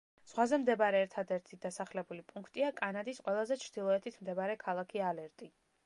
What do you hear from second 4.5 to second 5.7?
ქალაქი ალერტი.